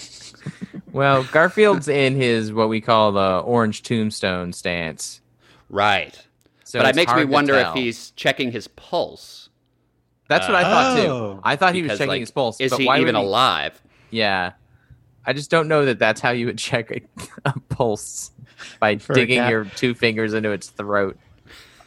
Well 0.93 1.23
garfield's 1.25 1.87
in 1.89 2.15
his 2.15 2.53
what 2.53 2.69
we 2.69 2.79
call 2.79 3.11
the 3.11 3.39
orange 3.39 3.83
tombstone 3.83 4.53
stance 4.53 5.19
Right. 5.69 6.15
so 6.63 6.79
but 6.79 6.87
it 6.89 6.95
makes 6.95 7.09
me 7.09 7.15
hard 7.15 7.27
to 7.27 7.33
wonder 7.33 7.55
if 7.55 7.73
he's 7.73 8.11
checking 8.11 8.51
his 8.51 8.67
pulse. 8.69 9.49
That's 10.29 10.47
what 10.47 10.55
I 10.55 10.63
thought 10.63 10.99
Oh. 10.99 11.33
too. 11.35 11.39
I 11.43 11.55
thought 11.57 11.75
he 11.75 11.81
was 11.81 11.91
checking 11.91 12.07
like, 12.07 12.19
his 12.21 12.31
pulse. 12.31 12.59
Is 12.61 12.71
but 12.71 12.79
he 12.79 12.85
why 12.87 12.99
even 13.01 13.15
he- 13.15 13.21
alive? 13.21 13.79
Yeah, 14.09 14.53
I 15.25 15.33
just 15.33 15.49
don't 15.51 15.67
know 15.67 15.85
that 15.85 15.99
that's 15.99 16.21
how 16.21 16.31
you 16.31 16.45
would 16.45 16.57
check 16.57 16.91
a, 16.91 17.01
a 17.45 17.59
pulse 17.69 18.31
by 18.79 18.97
For 18.97 19.13
digging 19.13 19.47
your 19.49 19.65
two 19.65 19.93
fingers 19.95 20.33
into 20.33 20.51
its 20.51 20.69
throat. 20.69 21.17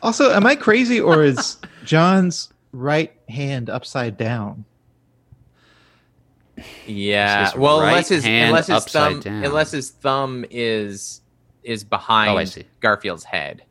Also, 0.02 0.32
am 0.32 0.44
I 0.46 0.54
crazy 0.56 1.00
or 1.00 1.22
is 1.24 1.56
John's 1.84 2.52
right 2.72 3.12
hand 3.28 3.70
upside 3.70 4.16
down? 4.18 4.64
Yeah. 6.86 7.46
his 7.46 7.54
Well, 7.56 7.80
right 7.80 7.88
unless 7.88 8.08
his 8.08 8.24
unless 8.24 8.66
his 8.66 8.84
thumb 8.86 9.20
down. 9.20 9.44
unless 9.44 9.70
his 9.70 9.90
thumb 9.90 10.44
is 10.50 11.20
is 11.62 11.82
behind 11.84 12.30
Oh, 12.30 12.36
I 12.36 12.44
see. 12.44 12.64
Garfield's 12.80 13.24
head. 13.24 13.62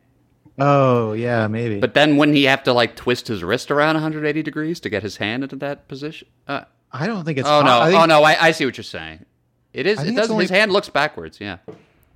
Oh 0.57 1.13
yeah, 1.13 1.47
maybe. 1.47 1.79
But 1.79 1.93
then 1.93 2.17
wouldn't 2.17 2.37
he 2.37 2.45
have 2.45 2.63
to 2.63 2.73
like 2.73 2.95
twist 2.95 3.27
his 3.27 3.43
wrist 3.43 3.71
around 3.71 3.95
180 3.95 4.41
degrees 4.43 4.79
to 4.81 4.89
get 4.89 5.03
his 5.03 5.17
hand 5.17 5.43
into 5.43 5.55
that 5.57 5.87
position? 5.87 6.27
Uh, 6.47 6.61
I 6.91 7.07
don't 7.07 7.25
think 7.25 7.37
it's. 7.37 7.47
oh 7.47 7.61
no! 7.61 7.81
I 7.81 7.89
think, 7.91 8.01
oh 8.01 8.05
no! 8.05 8.23
I, 8.23 8.37
I 8.47 8.51
see 8.51 8.65
what 8.65 8.77
you're 8.77 8.83
saying. 8.83 9.25
It 9.73 9.85
is. 9.85 10.01
It 10.01 10.15
does. 10.15 10.29
only- 10.31 10.45
His 10.45 10.51
hand 10.51 10.71
looks 10.71 10.87
backwards. 10.87 11.41
Yeah, 11.41 11.57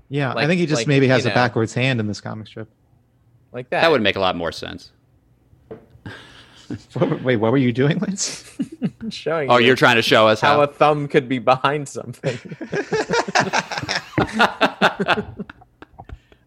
Yeah, 0.08 0.34
I 0.34 0.48
think 0.48 0.60
he 0.62 0.66
just 0.66 0.80
like, 0.82 0.88
maybe 0.88 1.08
has 1.10 1.26
you 1.26 1.32
a 1.32 1.34
backwards 1.34 1.74
hand 1.74 2.00
in 2.00 2.08
this 2.08 2.22
comic 2.22 2.48
strip. 2.48 2.70
Like 3.52 3.70
that. 3.72 3.82
that 3.82 3.92
would 3.92 4.02
make 4.02 4.16
a 4.16 4.20
lot 4.22 4.38
more 4.38 4.52
sense. 4.54 4.92
What- 6.94 7.22
Wait, 7.24 7.36
what 7.38 7.52
were 7.52 7.58
you 7.58 7.72
doing, 7.74 8.00
Lance? 8.00 8.50
showing 9.10 9.50
Oh, 9.50 9.58
you 9.58 9.68
you're 9.68 9.76
trying 9.76 9.96
to 9.96 10.02
show 10.02 10.28
us 10.28 10.40
how 10.42 10.56
how? 10.58 10.62
a 10.62 10.68
thumb 10.68 11.08
could 11.08 11.28
be 11.30 11.40
behind 11.40 11.88
something. 11.90 12.38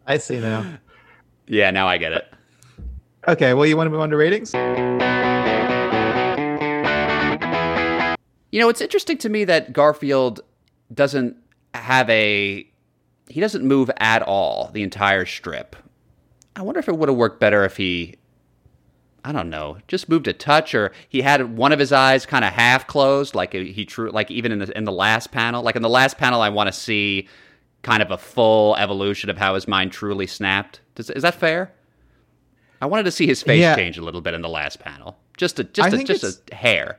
I 0.07 0.19
see 0.19 0.41
now. 0.41 0.65
yeah, 1.47 1.71
now 1.71 1.87
I 1.89 1.97
get 1.99 2.13
it. 2.13 2.33
Okay, 3.29 3.55
well, 3.55 3.67
you 3.67 3.77
want 3.77 3.87
to 3.87 3.91
move 3.91 4.01
on 4.01 4.11
to 4.11 4.17
ratings? 4.17 4.53
You 8.51 8.61
know, 8.61 8.69
it's 8.69 8.81
interesting 8.83 9.17
to 9.19 9.29
me 9.29 9.45
that 9.45 9.73
Garfield 9.73 10.41
doesn't 10.93 11.37
have 11.75 12.09
a. 12.11 12.69
He 13.29 13.41
doesn't 13.41 13.65
move 13.65 13.91
at 13.99 14.21
all 14.23 14.71
the 14.75 14.83
entire 14.83 15.25
strip. 15.25 15.75
I 16.55 16.61
wonder 16.63 16.81
if 16.81 16.89
it 16.89 16.99
would 16.99 17.09
have 17.09 17.17
worked 17.17 17.41
better 17.41 17.65
if 17.65 17.77
he. 17.79 18.17
I 19.25 19.31
don't 19.33 19.51
know, 19.51 19.79
just 19.87 20.09
moved 20.09 20.27
a 20.27 20.33
touch, 20.33 20.75
or 20.75 20.91
he 21.09 21.23
had 21.23 21.57
one 21.57 21.71
of 21.73 21.79
his 21.79 21.93
eyes 21.93 22.27
kind 22.27 22.45
of 22.45 22.53
half 22.53 22.87
closed, 22.89 23.35
like 23.37 23.53
he 23.53 23.85
true, 23.85 24.11
like 24.11 24.31
even 24.33 24.51
in 24.51 24.59
the 24.59 24.77
in 24.77 24.85
the 24.85 24.91
last 24.93 25.31
panel. 25.31 25.63
Like 25.63 25.77
in 25.77 25.83
the 25.83 25.89
last 25.89 26.19
panel, 26.19 26.41
I 26.43 26.49
want 26.49 26.67
to 26.69 26.73
see 26.73 27.29
kind 27.83 28.03
of 28.03 28.11
a 28.11 28.19
full 28.19 28.75
evolution 28.77 29.31
of 29.31 29.39
how 29.39 29.55
his 29.55 29.69
mind 29.69 29.93
truly 29.93 30.27
snapped. 30.27 30.81
Does, 30.97 31.09
is 31.11 31.23
that 31.23 31.35
fair? 31.37 31.73
I 32.81 32.87
wanted 32.87 33.05
to 33.05 33.13
see 33.13 33.27
his 33.29 33.43
face 33.43 33.61
Yeah. 33.61 33.77
change 33.77 33.97
a 33.97 34.03
little 34.03 34.21
bit 34.21 34.35
in 34.35 34.43
the 34.43 34.49
last 34.49 34.81
panel, 34.81 35.17
just 35.37 35.59
a 35.61 35.65
just 35.65 35.93
a, 35.95 36.03
just 36.05 36.43
a 36.51 36.55
hair. 36.55 36.99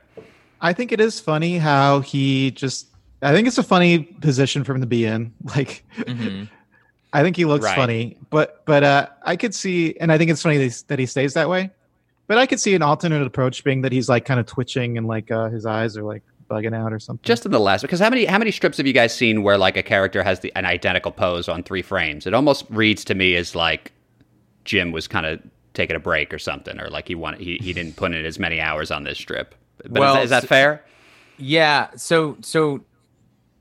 I 0.62 0.72
think 0.72 0.92
it 0.92 1.00
is 1.00 1.20
funny 1.20 1.58
how 1.58 2.00
he 2.00 2.50
just. 2.52 2.86
I 3.20 3.32
think 3.34 3.46
it's 3.48 3.58
a 3.58 3.62
funny 3.62 3.98
position 3.98 4.64
for 4.64 4.74
him 4.74 4.80
to 4.80 4.86
be 4.86 5.04
in. 5.04 5.32
Like, 5.56 5.84
Mhm. 5.98 6.48
I 7.12 7.22
think 7.22 7.36
he 7.36 7.44
looks 7.44 7.64
Right. 7.66 7.76
funny, 7.76 8.16
but 8.30 8.64
but 8.64 8.82
uh, 8.82 9.08
I 9.22 9.36
could 9.36 9.54
see, 9.54 9.94
and 10.00 10.10
I 10.10 10.16
think 10.16 10.30
it's 10.30 10.40
funny 10.42 10.68
that 10.88 10.98
he 10.98 11.04
stays 11.06 11.34
that 11.34 11.50
way. 11.50 11.70
But 12.26 12.38
I 12.38 12.46
could 12.46 12.60
see 12.60 12.74
an 12.74 12.82
alternate 12.82 13.26
approach 13.26 13.64
being 13.64 13.82
that 13.82 13.92
he's 13.92 14.08
like 14.08 14.24
kind 14.24 14.40
of 14.40 14.46
twitching 14.46 14.96
and 14.96 15.06
like 15.06 15.30
uh, 15.30 15.50
his 15.50 15.66
eyes 15.66 15.96
are 15.96 16.02
like 16.02 16.22
bugging 16.50 16.74
out 16.74 16.92
or 16.92 16.98
something. 16.98 17.22
Just 17.22 17.44
in 17.44 17.52
the 17.52 17.60
last, 17.60 17.82
because 17.82 18.00
how 18.00 18.08
many 18.10 18.24
how 18.24 18.38
many 18.38 18.50
strips 18.50 18.78
have 18.78 18.86
you 18.86 18.92
guys 18.92 19.14
seen 19.14 19.42
where 19.42 19.58
like 19.58 19.76
a 19.76 19.82
character 19.82 20.22
has 20.22 20.40
the, 20.40 20.52
an 20.56 20.64
identical 20.64 21.12
pose 21.12 21.48
on 21.48 21.62
three 21.62 21.82
frames? 21.82 22.26
It 22.26 22.34
almost 22.34 22.64
reads 22.70 23.04
to 23.06 23.14
me 23.14 23.36
as 23.36 23.54
like 23.54 23.92
Jim 24.64 24.90
was 24.92 25.06
kind 25.06 25.26
of 25.26 25.40
taking 25.74 25.96
a 25.96 26.00
break 26.00 26.32
or 26.32 26.38
something, 26.38 26.80
or 26.80 26.88
like 26.88 27.08
he 27.08 27.14
wanted 27.14 27.40
he, 27.40 27.58
he 27.58 27.72
didn't 27.72 27.96
put 27.96 28.12
in 28.14 28.24
as 28.24 28.38
many 28.38 28.60
hours 28.60 28.90
on 28.90 29.04
this 29.04 29.18
strip. 29.18 29.54
But 29.82 29.92
Well, 29.92 30.14
is, 30.22 30.30
that, 30.30 30.36
is 30.36 30.42
that 30.42 30.48
fair? 30.48 30.84
Yeah. 31.36 31.88
So 31.96 32.36
so 32.40 32.82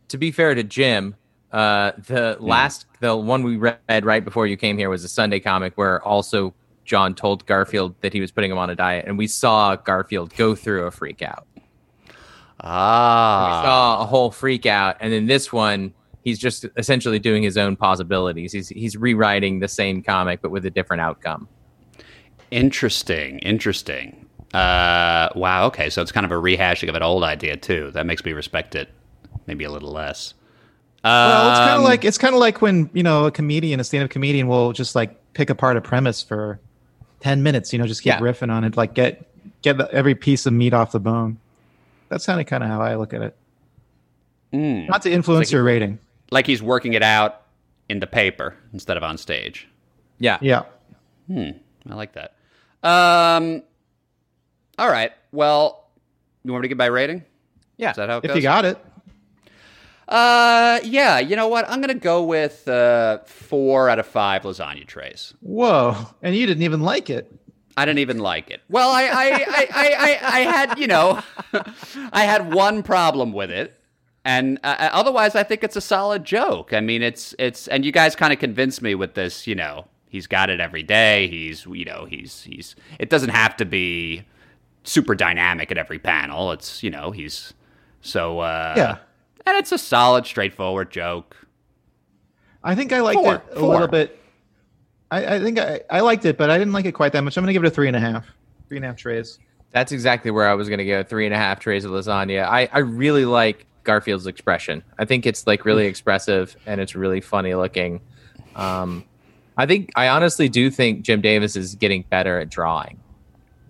to 0.08 0.17
be 0.17 0.32
fair 0.32 0.55
to 0.55 0.63
Jim, 0.63 1.15
uh, 1.51 1.91
the 2.08 2.38
Hmm. 2.39 2.46
last 2.46 2.86
the 3.01 3.15
one 3.15 3.43
we 3.43 3.58
read 3.58 4.05
right 4.05 4.24
before 4.24 4.48
you 4.48 4.55
came 4.55 4.77
here 4.77 4.89
was 4.89 5.03
a 5.03 5.10
Sunday 5.10 5.39
comic 5.39 5.74
where 5.75 6.01
also 6.03 6.53
John 6.86 7.16
told 7.16 7.46
Garfield 7.46 7.96
that 8.02 8.13
he 8.13 8.22
was 8.22 8.32
putting 8.32 8.52
him 8.52 8.58
on 8.58 8.70
a 8.70 8.75
diet, 8.75 9.06
and 9.08 9.18
we 9.18 9.28
saw 9.28 9.75
Garfield 9.75 10.36
go 10.36 10.56
through 10.56 10.86
a 10.86 10.92
freak 10.92 11.22
out. 11.22 11.48
We 11.56 12.13
Ah, 12.70 13.62
saw 13.63 14.04
a 14.04 14.06
whole 14.06 14.32
freak 14.32 14.66
out, 14.66 14.96
and 15.02 15.12
then 15.12 15.25
this 15.28 15.52
one, 15.52 15.94
he's 16.24 16.40
just 16.40 16.66
essentially 16.78 17.20
doing 17.20 17.44
his 17.44 17.58
own 17.58 17.75
possibilities. 17.75 18.52
He's 18.54 18.70
he's 18.70 18.96
rewriting 18.96 19.60
the 19.60 19.68
same 19.68 20.02
comic 20.02 20.42
but 20.42 20.52
with 20.52 20.66
a 20.66 20.70
different 20.72 21.02
outcome. 21.02 21.48
interesting, 22.52 23.40
interesting. 23.40 24.25
Uh, 24.54 25.30
wow. 25.36 25.66
Okay, 25.66 25.90
so 25.90 26.02
it's 26.02 26.12
kind 26.12 26.25
of 26.25 26.32
a 26.32 26.36
rehashing 26.36 26.88
of 26.88 26.96
an 26.96 27.02
old 27.04 27.24
idea 27.24 27.58
too. 27.58 27.90
That 27.92 28.06
makes 28.06 28.24
me 28.24 28.34
respect 28.34 28.75
it 28.75 28.90
maybe 29.48 29.63
a 29.66 29.72
little 29.72 29.92
less. 29.92 30.36
Well, 31.04 31.50
it's 31.50 31.60
kind 31.60 31.72
of 31.72 31.78
Um, 31.80 31.84
like 31.84 32.06
it's 32.06 32.18
kind 32.18 32.34
of 32.34 32.40
like 32.40 32.62
when 32.62 32.90
you 32.94 33.04
know 33.04 33.25
a 33.25 33.32
comedian, 33.32 33.80
a 33.80 33.84
stand-up 33.84 34.10
comedian, 34.12 34.48
will 34.48 34.72
just 34.72 34.96
like 34.96 35.20
pick 35.34 35.50
apart 35.50 35.75
a 35.75 35.82
premise 35.82 36.22
for 36.22 36.60
ten 37.24 37.42
minutes. 37.42 37.72
You 37.74 37.80
know, 37.80 37.88
just 37.88 38.03
keep 38.03 38.12
Yeah. 38.13 38.20
riffing 38.20 38.51
on 38.51 38.63
it, 38.63 38.77
like 38.77 38.94
get 38.94 39.25
get 39.62 39.77
the, 39.77 39.92
every 39.92 40.13
piece 40.15 40.46
of 40.46 40.53
meat 40.53 40.74
off 40.74 40.92
the 40.92 41.00
bone. 41.00 41.38
That's 42.10 42.25
kind 42.25 42.39
of 42.39 42.46
kind 42.48 42.63
of 42.63 42.70
how 42.70 42.82
I 42.82 42.96
look 42.96 43.13
at 43.13 43.22
it. 43.22 43.36
mm, 44.53 44.88
Not 44.88 45.01
to 45.03 45.12
influence 45.12 45.51
your 45.51 45.63
rating. 45.63 46.00
like 46.32 46.46
he's 46.46 46.62
working 46.62 46.94
it 46.94 47.01
out 47.03 47.42
in 47.89 48.00
the 48.00 48.08
paper 48.08 48.56
instead 48.74 48.98
of 48.98 49.03
on 49.03 49.18
stage. 49.18 49.68
Yeah. 50.20 50.38
Yeah. 50.42 50.63
Hmm. 51.27 51.51
I 51.89 51.96
like 51.96 52.13
that. 52.13 52.34
Um. 52.84 53.63
All 54.77 54.89
right. 54.89 55.12
Well, 55.32 55.86
you 56.44 56.51
want 56.51 56.62
me 56.62 56.65
to 56.65 56.70
give 56.70 56.77
my 56.77 56.86
rating? 56.88 57.24
Yeah. 57.77 57.92
Is 57.92 57.96
that 57.98 58.10
how 58.10 58.18
it 58.18 58.25
If 58.25 58.30
goes? 58.30 58.36
you 58.38 58.42
got 58.44 58.65
it. 58.65 58.77
Uh, 60.07 60.79
yeah. 60.83 61.19
You 61.19 61.36
know 61.36 61.48
what? 61.48 61.69
I'm 61.69 61.81
gonna 61.81 61.93
go 61.93 62.24
with 62.24 62.67
uh, 62.67 63.19
four 63.25 63.89
out 63.89 64.00
of 64.00 64.05
five 64.07 64.43
lasagna 64.43 64.86
trays. 64.86 65.33
Whoa! 65.41 65.95
And 66.22 66.36
you 66.36 66.45
didn't 66.45 66.63
even 66.63 66.81
like 66.81 67.10
it. 67.10 67.31
I 67.75 67.86
didn't 67.86 68.00
even 68.00 68.19
like 68.19 68.51
it. 68.51 68.62
Well, 68.69 68.89
I, 68.91 69.03
I, 69.05 69.10
I, 69.10 69.67
I, 69.74 69.95
I, 69.98 70.19
I 70.22 70.39
had, 70.41 70.77
you 70.77 70.86
know, 70.86 71.22
I 72.13 72.24
had 72.25 72.53
one 72.53 72.83
problem 72.83 73.33
with 73.33 73.50
it, 73.50 73.79
and 74.24 74.60
uh, 74.63 74.89
otherwise, 74.91 75.33
I 75.33 75.41
think 75.41 75.63
it's 75.63 75.75
a 75.75 75.81
solid 75.81 76.24
joke. 76.24 76.72
I 76.72 76.81
mean, 76.81 77.01
it's, 77.01 77.33
it's, 77.39 77.67
and 77.69 77.83
you 77.83 77.91
guys 77.91 78.15
kind 78.15 78.31
of 78.31 78.38
convinced 78.38 78.83
me 78.83 78.93
with 78.93 79.15
this. 79.15 79.48
You 79.48 79.55
know, 79.55 79.88
he's 80.07 80.27
got 80.27 80.51
it 80.51 80.60
every 80.60 80.83
day. 80.83 81.27
He's, 81.29 81.65
you 81.65 81.86
know, 81.86 82.05
he's, 82.07 82.43
he's. 82.43 82.75
It 83.00 83.10
doesn't 83.10 83.29
have 83.31 83.57
to 83.57 83.65
be 83.65 84.22
super 84.83 85.15
dynamic 85.15 85.72
at 85.72 85.77
every 85.79 85.98
panel. 85.98 86.51
It's, 86.51 86.83
you 86.83 86.91
know, 86.91 87.10
he's 87.10 87.55
so. 88.01 88.39
uh 88.41 88.74
Yeah. 88.77 88.98
And 89.45 89.57
it's 89.57 89.71
a 89.71 89.77
solid, 89.77 90.25
straightforward 90.25 90.91
joke. 90.91 91.35
I 92.63 92.75
think 92.75 92.93
I 92.93 93.01
liked 93.01 93.19
Four. 93.19 93.35
it 93.35 93.43
a 93.51 93.59
Four. 93.59 93.73
little 93.73 93.88
bit. 93.88 94.19
I, 95.12 95.35
I 95.35 95.39
think 95.39 95.59
I, 95.59 95.81
I 95.89 96.00
liked 96.00 96.25
it, 96.25 96.38
but 96.38 96.50
I 96.50 96.57
didn't 96.57 96.73
like 96.73 96.85
it 96.85 96.93
quite 96.93 97.12
that 97.13 97.21
much. 97.21 97.38
I'm 97.38 97.43
gonna 97.43 97.53
give 97.53 97.63
it 97.63 97.67
a 97.67 97.71
three 97.71 97.88
and 97.88 97.95
a 97.95 98.00
half. 98.00 98.25
Three 98.67 98.77
and 98.77 98.85
a 98.85 98.88
half 98.89 98.97
trays. 98.97 99.39
That's 99.71 99.91
exactly 99.91 100.31
where 100.31 100.47
I 100.47 100.53
was 100.53 100.69
going 100.69 100.77
to 100.77 100.85
go. 100.85 101.03
Three 101.03 101.25
and 101.25 101.33
a 101.33 101.38
half 101.38 101.59
trays 101.59 101.83
of 101.83 101.91
lasagna. 101.91 102.45
I, 102.45 102.69
I 102.71 102.79
really 102.79 103.25
like 103.25 103.65
Garfield's 103.83 104.27
expression. 104.27 104.83
I 105.00 105.05
think 105.05 105.25
it's 105.25 105.47
like 105.47 105.65
really 105.65 105.85
expressive 105.88 106.55
and 106.67 106.79
it's 106.79 106.95
really 106.95 107.21
funny 107.21 107.55
looking. 107.55 108.00
Um, 108.55 109.03
I 109.57 109.65
think 109.65 109.91
I 109.95 110.09
honestly 110.09 110.47
do 110.47 110.69
think 110.69 111.01
Jim 111.01 111.21
Davis 111.21 111.55
is 111.55 111.73
getting 111.75 112.03
better 112.03 112.39
at 112.39 112.50
drawing. 112.50 113.00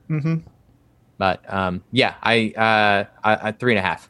Mm-hmm. 0.10 0.36
But 1.18 1.42
um, 1.52 1.82
yeah, 1.92 2.16
I, 2.22 2.54
uh, 2.56 3.06
I, 3.24 3.48
I 3.48 3.52
three 3.54 3.72
and 3.72 3.80
a 3.80 3.82
half. 3.82 4.10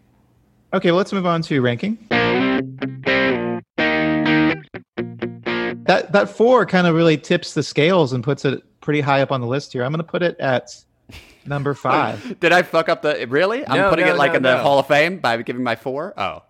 Okay, 0.74 0.90
well, 0.90 0.98
let's 0.98 1.14
move 1.14 1.28
on 1.28 1.44
to 1.44 1.62
ranking. 1.62 2.00
That 5.86 6.10
that 6.12 6.30
four 6.30 6.66
kind 6.66 6.88
of 6.88 6.96
really 6.96 7.16
tips 7.18 7.54
the 7.54 7.62
scales 7.62 8.12
and 8.12 8.24
puts 8.24 8.44
it 8.44 8.64
pretty 8.82 9.02
high 9.02 9.22
up 9.22 9.32
on 9.32 9.40
the 9.40 9.46
list 9.46 9.74
here. 9.74 9.84
I'm 9.84 9.92
going 9.92 10.00
to 10.00 10.04
put 10.04 10.24
it 10.24 10.40
at 10.40 10.76
number 11.46 11.74
five. 11.76 12.40
Did 12.40 12.54
I 12.54 12.64
fuck 12.64 12.90
up 12.90 13.04
the? 13.04 13.28
Really? 13.28 13.68
I'm 13.68 13.90
putting 13.92 14.06
no, 14.06 14.14
it 14.14 14.18
like 14.18 14.32
no, 14.32 14.38
in 14.38 14.44
the. 14.44 14.58
Hall 14.58 14.80
of 14.80 14.88
Fame 14.88 15.20
by 15.20 15.40
giving 15.44 15.62
my 15.62 15.76
four. 15.76 16.20
Oh. 16.20 16.42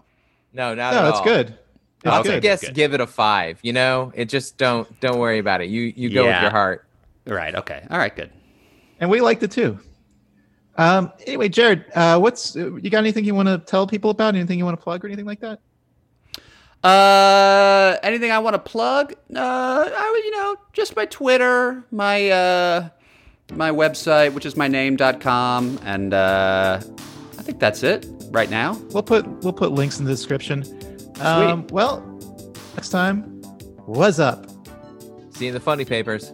No, 0.54 0.74
not 0.74 0.94
no, 0.94 1.00
at 1.00 1.10
it's 1.10 1.18
all. 1.18 1.26
good. 1.26 1.48
It's 1.50 1.58
I'll 2.06 2.20
okay. 2.22 2.30
good. 2.36 2.44
guess 2.44 2.62
good. 2.62 2.76
give 2.76 2.94
it 2.94 3.02
a 3.02 3.08
five. 3.08 3.60
You 3.62 3.74
know, 3.74 4.14
it 4.16 4.30
just 4.30 4.58
don't 4.58 4.88
don't 5.02 5.20
worry 5.20 5.40
about 5.40 5.62
it. 5.62 5.70
You 5.70 5.92
you 5.98 6.10
go 6.10 6.26
with 6.26 6.42
your 6.42 6.52
heart. 6.52 6.86
Right. 7.26 7.56
Okay. 7.56 7.86
All 7.90 7.98
right. 7.98 8.16
Good. 8.16 8.32
and 9.02 9.10
we 9.10 9.20
liked 9.20 9.44
it 9.44 9.52
too. 9.52 9.80
Um. 10.76 11.12
Anyway, 11.28 11.50
Jared, 11.50 11.86
uh, 11.94 12.20
what's 12.20 12.56
you 12.56 12.90
got? 12.90 13.00
Anything 13.00 13.26
you 13.26 13.36
want 13.36 13.48
to 13.48 13.60
tell 13.60 13.86
people 13.86 14.10
about? 14.10 14.36
Anything 14.36 14.58
you 14.58 14.66
want 14.66 14.78
to 14.80 14.84
plug 14.84 15.04
or 15.04 15.08
anything 15.08 15.26
like 15.26 15.40
that? 15.42 15.60
Uh, 16.84 17.98
anything 18.04 18.32
I 18.32 18.40
want 18.40 18.56
to 18.56 18.60
plug? 18.60 19.14
Uh, 19.34 19.40
I 19.40 20.12
would, 20.12 20.24
you 20.26 20.32
know, 20.32 20.58
just 20.74 20.96
my 20.96 21.06
Twitter, 21.06 21.84
my 21.92 22.30
uh, 22.30 22.90
my 23.54 23.70
website, 23.72 24.34
which 24.34 24.46
is 24.46 24.56
myname.com, 24.56 25.80
and 25.84 26.14
uh, 26.14 26.82
I 26.82 27.42
think 27.42 27.60
that's 27.60 27.84
it 27.84 28.06
right 28.32 28.50
now. 28.50 28.74
We'll 28.90 29.04
put 29.04 29.26
we'll 29.44 29.54
put 29.54 29.72
links 29.72 30.00
in 30.00 30.06
the 30.06 30.12
description. 30.12 30.64
Um, 31.22 31.68
well, 31.68 32.02
next 32.76 32.90
time, 32.90 33.22
what's 33.86 34.20
up? 34.20 34.50
See 35.32 35.46
you 35.46 35.50
in 35.50 35.54
the 35.54 35.60
funny 35.60 35.86
papers. 35.86 36.34